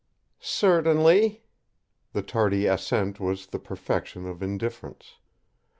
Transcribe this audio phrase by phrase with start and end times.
[0.39, 1.43] "Certainly."
[2.13, 5.17] The tardy assent was the perfection of indifference.